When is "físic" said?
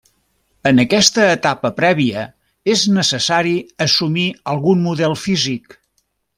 5.29-5.81